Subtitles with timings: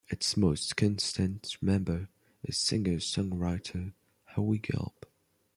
[0.07, 2.09] Its most constant member
[2.41, 3.93] is singer-songwriter
[4.25, 4.93] Howe Gelb.